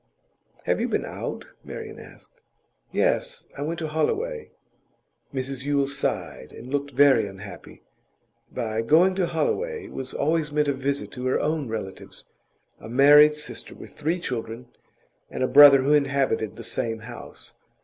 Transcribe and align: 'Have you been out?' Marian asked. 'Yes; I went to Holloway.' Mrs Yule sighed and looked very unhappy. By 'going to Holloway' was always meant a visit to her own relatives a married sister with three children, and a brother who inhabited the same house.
'Have 0.63 0.81
you 0.81 0.87
been 0.87 1.05
out?' 1.05 1.45
Marian 1.63 1.99
asked. 1.99 2.41
'Yes; 2.91 3.43
I 3.55 3.61
went 3.61 3.77
to 3.77 3.87
Holloway.' 3.87 4.49
Mrs 5.31 5.63
Yule 5.63 5.87
sighed 5.87 6.51
and 6.51 6.71
looked 6.71 6.89
very 6.89 7.27
unhappy. 7.27 7.83
By 8.51 8.81
'going 8.81 9.13
to 9.13 9.27
Holloway' 9.27 9.89
was 9.89 10.11
always 10.15 10.51
meant 10.51 10.67
a 10.67 10.73
visit 10.73 11.11
to 11.11 11.27
her 11.27 11.39
own 11.39 11.67
relatives 11.67 12.25
a 12.79 12.89
married 12.89 13.35
sister 13.35 13.75
with 13.75 13.93
three 13.93 14.19
children, 14.19 14.69
and 15.29 15.43
a 15.43 15.47
brother 15.47 15.83
who 15.83 15.93
inhabited 15.93 16.55
the 16.55 16.63
same 16.63 17.01
house. 17.01 17.53